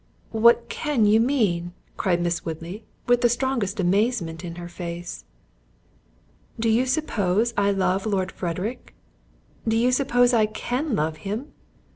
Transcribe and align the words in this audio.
"What 0.31 0.67
can 0.67 1.05
you 1.05 1.19
mean?" 1.19 1.73
cried 1.95 2.19
Miss 2.21 2.43
Woodley, 2.43 2.85
with 3.05 3.21
the 3.21 3.29
strongest 3.29 3.79
amazement 3.79 4.43
in 4.43 4.55
her 4.55 4.67
face. 4.67 5.25
"Do 6.59 6.69
you 6.69 6.87
suppose 6.87 7.53
I 7.55 7.69
love 7.69 8.07
Lord 8.07 8.31
Frederick? 8.31 8.95
Do 9.67 9.77
you 9.77 9.91
suppose 9.91 10.33
I 10.33 10.47
can 10.47 10.95
love 10.95 11.17
him? 11.17 11.53